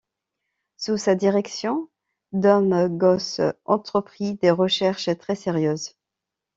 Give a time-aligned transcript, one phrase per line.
[0.77, 1.87] Sous sa direction,
[2.31, 5.95] Dom Gosse entreprit des recherches très sérieuses.